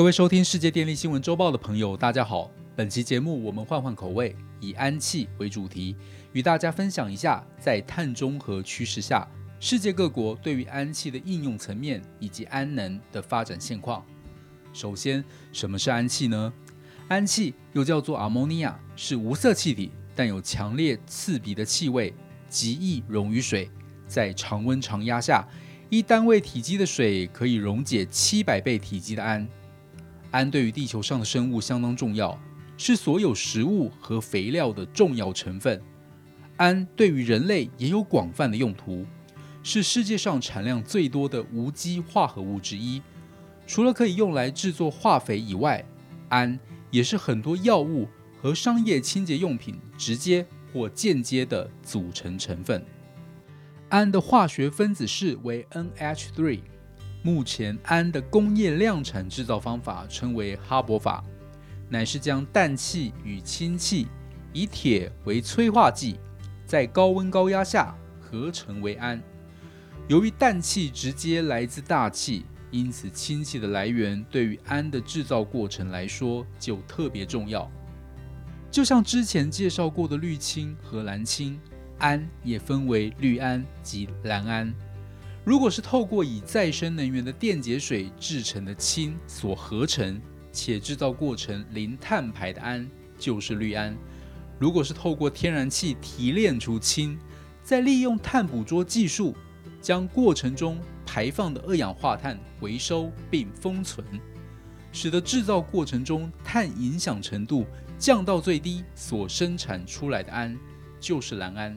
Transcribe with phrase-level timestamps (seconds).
[0.00, 2.50] 各位收听世界电力新闻周报的朋友，大家好。
[2.74, 5.94] 本期节目我们换换口味，以氨气为主题，
[6.32, 9.28] 与大家分享一下在碳中和趋势下，
[9.60, 14.02] 世界各国对于氨气的应用层面以及氨能的发展现况。
[14.72, 16.50] 首先，什么是氨气呢？
[17.08, 22.14] 氨气又叫做 ammonia，是无色气体，但有强烈刺鼻的气味，
[22.48, 23.70] 极易溶于水。
[24.08, 25.46] 在常温常压下，
[25.90, 29.46] 一单位体积的水可以溶解七百倍体积的氨。
[30.32, 32.38] 氨对于地球上的生物相当重要，
[32.76, 35.80] 是所有食物和肥料的重要成分。
[36.56, 39.04] 氨对于人类也有广泛的用途，
[39.62, 43.02] 是世界上产量最多的无机化合物之一。
[43.66, 45.84] 除了可以用来制作化肥以外，
[46.28, 46.58] 氨
[46.90, 48.08] 也是很多药物
[48.40, 52.84] 和商业清洁用品直接或间接的组成成分。
[53.90, 56.60] 氨的化学分子式为 NH3。
[57.22, 61.22] 目前氨的工业量产制造方法称为哈伯法，
[61.88, 64.08] 乃是将氮气与氢气
[64.52, 66.18] 以铁为催化剂，
[66.64, 69.22] 在高温高压下合成为氨。
[70.08, 77.70] 由于氮气直接来自大气，因此氢气的来源对于氨的制造过程来说就特别重要。
[78.70, 81.60] 就像之前介绍过的氯氢和蓝氢，
[81.98, 84.72] 氨也分为氯氨及蓝氨。
[85.50, 93.92] 如果是透过以再生能源的电解水制成的氢所合成，且制造过程零碳排的氨，就是氯氨；
[94.60, 97.18] 如果是透过天然气提炼出氢，
[97.64, 99.34] 再利用碳捕捉技术，
[99.80, 104.06] 将过程中排放的二氧化碳回收并封存，
[104.92, 107.66] 使得制造过程中碳影响程度
[107.98, 110.56] 降到最低，所生产出来的氨
[111.00, 111.76] 就是蓝氨。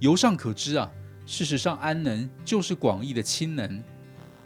[0.00, 0.90] 由上可知啊。
[1.26, 3.82] 事实上，氨能就是广义的氢能，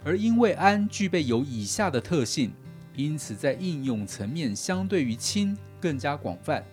[0.03, 2.51] 而因为氨具备有以下的特性，
[2.95, 6.63] 因此在应用层面相对于氢更加广泛，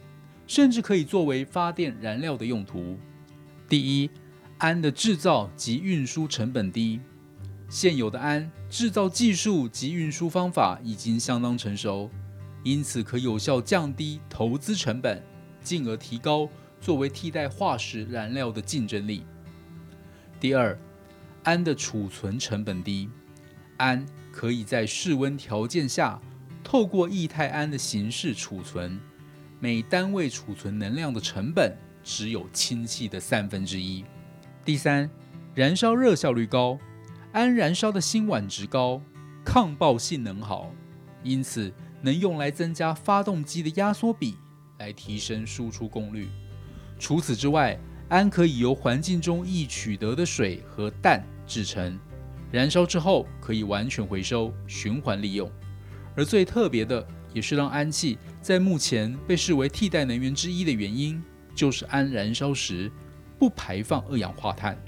[0.46, 2.96] 甚至可以作为发电燃料的用途。
[3.68, 4.10] 第一，
[4.58, 7.00] 氨的制造及运输成本低，
[7.68, 12.08] 现有的氨制造技术及运输方法已经相当成熟，
[12.62, 15.20] 因此可有效降低投资成本，
[15.62, 16.48] 进而提高
[16.80, 19.24] 作为替代化石燃料的竞争力。
[20.38, 20.78] 第二，
[21.44, 23.08] 氨的储存成本低，
[23.78, 26.20] 氨可以在室温条件下
[26.62, 29.00] 透过液态氨的形式储存，
[29.58, 34.04] 每单位储存能量的成本只有氢气的三分之一。
[34.62, 35.08] 第三，
[35.54, 36.78] 燃烧热效率高，
[37.32, 39.00] 氨燃烧的辛烷值高，
[39.42, 40.70] 抗爆性能好，
[41.22, 44.36] 因此能用来增加发动机的压缩比，
[44.78, 46.28] 来提升输出功率。
[46.98, 47.78] 除此之外，
[48.08, 51.98] 氨可以由环境中易取得的水和氮制成，
[52.52, 55.50] 燃烧之后可以完全回收、循环利用。
[56.14, 61.20] 而最特别的，也是让氨气在目前被视为替代能源之一的原因，
[61.52, 62.90] 就是氨燃烧时
[63.38, 64.78] 不排放二氧化碳。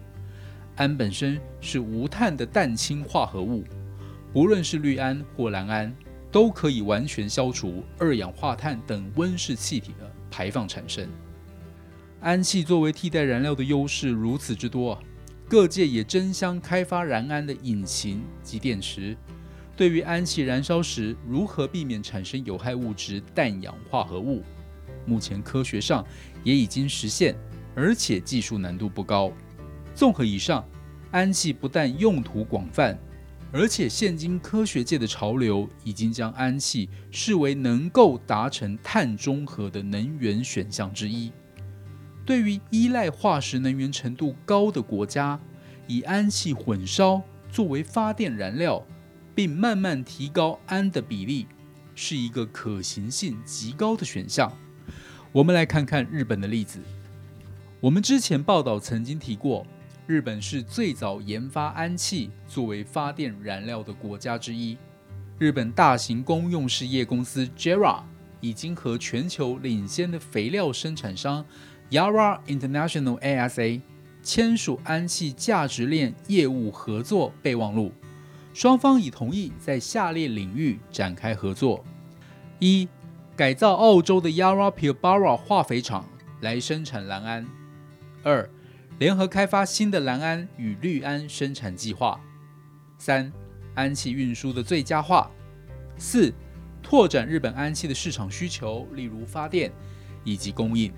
[0.76, 3.64] 氨本身是无碳的氮氢化合物，
[4.32, 5.92] 不论是氯胺或蓝胺，
[6.30, 11.08] 都可以完全消除二氧化碳等温室气体的排放产生。
[12.20, 15.00] 氨气作为替代燃料的优势如此之多，
[15.48, 19.16] 各界也争相开发燃氨的引擎及电池。
[19.76, 24.42] 对于氨气燃烧时如何避免产生有害物质氮氧化合物，
[25.06, 26.04] 目前科学上
[26.42, 27.36] 也已经实现，
[27.76, 29.32] 而且技术难度不高。
[29.94, 30.68] 综合以上，
[31.12, 32.98] 氨气不但用途广泛，
[33.52, 41.30] 而且现今科学界的潮流已经将氨气视为能够达成碳中和的能源选项之一。
[42.28, 45.40] 对于依赖化石能源程度高的国家，
[45.86, 48.84] 以氨气混烧作为发电燃料，
[49.34, 51.46] 并慢慢提高氨的比例，
[51.94, 54.52] 是一个可行性极高的选项。
[55.32, 56.80] 我们来看看日本的例子。
[57.80, 59.66] 我们之前报道曾经提过，
[60.06, 64.76] 日本是最早研发氨气作为发电燃料的国家之一。
[65.38, 68.02] 日本大型公用事业公司 JERA
[68.42, 71.42] 已经和全球领先的肥料生产商。
[71.90, 73.80] Yara International ASA
[74.22, 77.92] 签署氨气价值链业务合作备忘录，
[78.52, 81.82] 双方已同意在下列领域展开合作：
[82.58, 82.86] 一、
[83.34, 86.04] 改造澳洲的 Yara Pilbara 化肥厂
[86.42, 87.46] 来生产蓝氨；
[88.22, 88.50] 二、
[88.98, 92.20] 联合开发新的蓝氨与氯氨生产计划；
[92.98, 93.32] 三、
[93.76, 95.30] 氨气运输的最佳化；
[95.96, 96.34] 四、
[96.82, 99.72] 拓展日本氨气的市场需求，例如发电
[100.22, 100.92] 以及供应。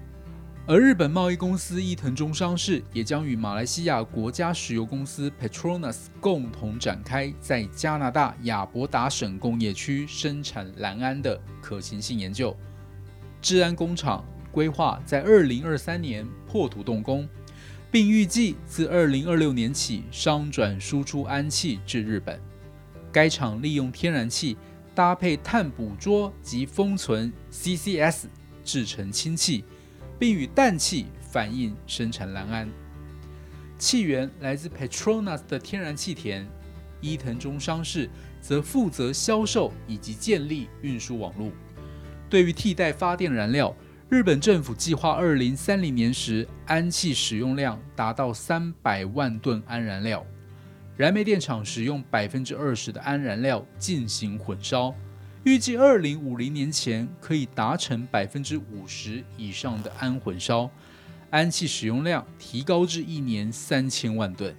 [0.66, 12.56] 而日本贸易公司伊藤忠商事也将与马来西亚国家石油公司 Petronas 共同展开在加拿大亚伯达省工业区生产蓝氨的可行性研究。
[13.42, 17.28] 治安工厂规划在二零二三年破土动工，
[17.90, 22.38] 并预计自二零二六年起商转输出氨气至日本。
[23.10, 24.56] 该厂利用天然气
[24.94, 28.26] 搭配碳捕捉及封存 CCS
[28.62, 29.64] 制成氢气。
[30.20, 32.68] 并与氮气反应生产蓝氨，
[33.78, 36.46] 气源来自 Petronas 的天然气田，
[37.00, 41.50] 伊藤忠商事则负责销售以及建立运输网络。
[42.28, 43.74] 对于替代发电燃料，
[44.10, 50.22] 日本政府计划二零三零年时氨气使用量达到三百万吨氨燃料，
[50.98, 54.94] 燃煤电厂使用百分之二十的氨燃料进行混烧。
[55.44, 60.70] 预计二零五零年前可以达成百分之五十以上的氨混烧，
[61.30, 64.54] 氨气使用量提高至一年三千万吨。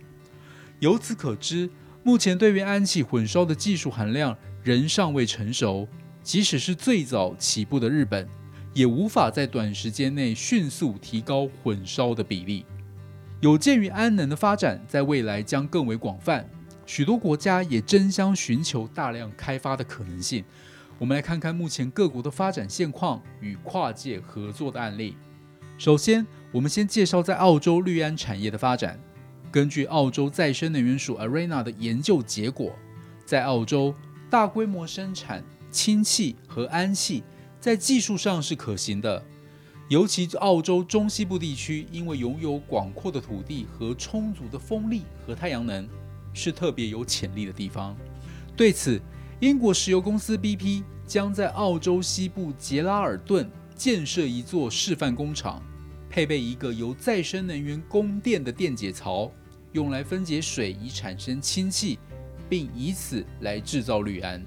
[0.79, 1.69] 由此可知，
[2.01, 5.87] 目前对于氨气混烧的技术含量仍尚未成熟，
[6.23, 8.27] 即使是最早起步的日本，
[8.73, 12.65] 也无法在短时间内迅速提高混烧的比例。
[13.39, 16.49] 有鉴于氨能的发展在未来将更为广泛，
[16.87, 20.43] 许多国家也争相寻求大量开发的可能性。
[21.01, 25.17] 我们来看看目前各国的发展现况与跨界合作的案例。
[25.79, 28.99] 首先，我们先介绍在澳洲绿氨产业的发展。
[29.51, 32.75] 根据澳洲再生能源署 Arena 的研究结果，
[33.25, 33.95] 在澳洲
[34.29, 37.23] 大规模生产氢气和氨气
[37.59, 39.25] 在技术上是可行的，
[39.89, 45.89] 尤其澳洲中西部地区因为拥有广阔的土地和充足的风力和太阳能，
[46.31, 47.97] 是特别有潜力的地方。
[48.55, 49.01] 对此，
[49.41, 55.59] 英国石油公司 BP 将在澳洲西部杰拉尔顿建设一座示范工厂，
[56.11, 59.31] 配备一个由再生能源供电的电解槽，
[59.71, 61.97] 用来分解水以产生氢气，
[62.47, 64.45] 并以此来制造氯胺。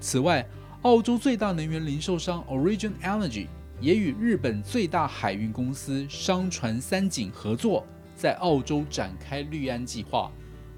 [0.00, 0.44] 此外，
[0.82, 3.46] 澳洲最大能源零售商 Origin Energy
[3.80, 10.28] 也与日本最大海运公司商船三井合作，在澳洲展开氯胺计划，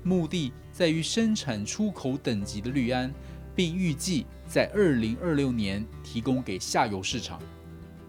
[0.04, 0.52] 目的。
[0.70, 3.14] 在于生产出口等级的氯胺，
[3.54, 7.40] 并预计在二零二六年提供给下游市场。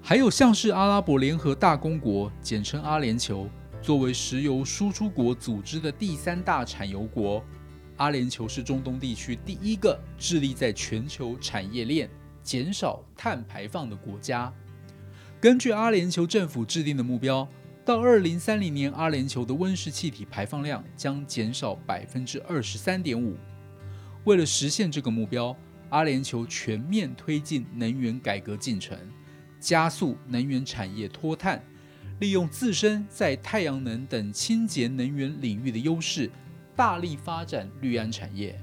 [0.01, 3.47] 还有像是阿拉伯联合大公国，简称阿联酋，
[3.83, 7.43] 作为石油输出国组织的第三大产油国，
[7.97, 12.09] 阿联酋是中东地区第一个致力在全球产业链
[12.41, 14.51] 减少碳排放的国家。
[15.39, 17.47] 根据阿联酋政府制定的目标。
[17.85, 23.37] 到二零三零年，阿联酋的温室气体排放量将减少百分之二十三点五。
[24.23, 25.55] 为了实现这个目标，
[25.89, 28.97] 阿联酋全面推进能源改革进程，
[29.59, 31.63] 加速能源产业脱碳，
[32.19, 36.31] 利用自身在太阳能等清洁能源领域的优势，
[36.75, 38.59] 大力发展绿氨产业。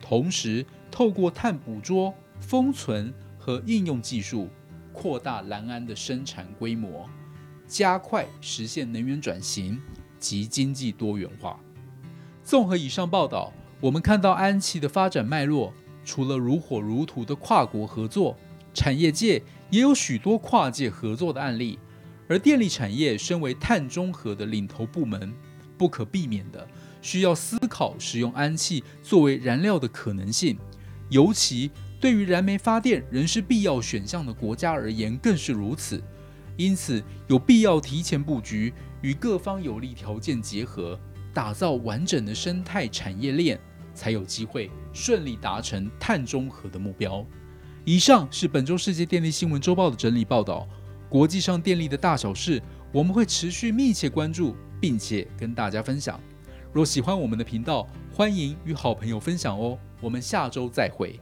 [0.00, 4.48] 同时，透过碳捕捉、封存和应用技术，
[4.92, 7.08] 扩大蓝氨的生产规模。
[7.74, 9.76] 加快实现能源转型
[10.20, 11.58] 及经济多元化。
[12.44, 15.74] 综合以上报道，我们看到安琪的发展脉络，
[16.04, 18.36] 除了如火如荼的跨国合作，
[18.72, 21.80] 产业界也有许多跨界合作的案例。
[22.28, 25.34] 而电力产业身为碳中和的领头部门，
[25.76, 26.64] 不可避免的
[27.02, 30.56] 需要思考使用氨气作为燃料的可能性，
[31.10, 36.00] 尤其对于燃煤发电仍是必要选项的国家而言，更是如此。
[36.56, 40.98] 因此，有必要提前布局，与各方有利条件结合，
[41.32, 43.58] 打造完整的生态产业链，
[43.92, 47.26] 才有机会顺利达成碳中和的目标。
[47.84, 50.68] 以上是本周世界电力新闻周报的整理报道。
[51.08, 52.60] 国际上电力的大小事，
[52.92, 56.18] 我们会持续密切关注，并且跟大家分享。
[56.72, 59.78] 若喜欢我们的频道，欢迎与好朋友分享哦。
[60.00, 61.20] 我们下周再会。